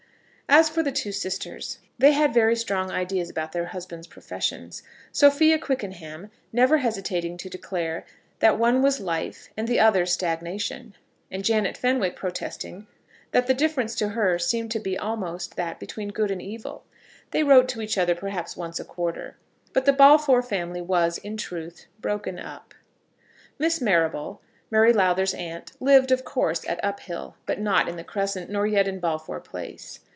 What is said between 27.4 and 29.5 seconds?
but not in the Crescent, nor yet in Balfour